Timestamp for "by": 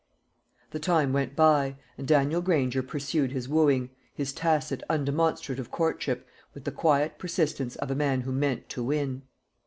1.35-1.75